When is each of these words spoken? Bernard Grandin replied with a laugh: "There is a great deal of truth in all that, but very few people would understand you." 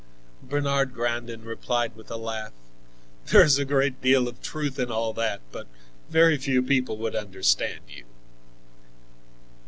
Bernard 0.41 0.95
Grandin 0.95 1.43
replied 1.43 1.95
with 1.95 2.09
a 2.09 2.17
laugh: 2.17 2.53
"There 3.27 3.43
is 3.43 3.59
a 3.59 3.65
great 3.65 4.01
deal 4.01 4.27
of 4.27 4.41
truth 4.41 4.79
in 4.79 4.89
all 4.91 5.13
that, 5.13 5.41
but 5.51 5.67
very 6.09 6.37
few 6.39 6.63
people 6.63 6.97
would 6.97 7.15
understand 7.15 7.81
you." 7.87 8.05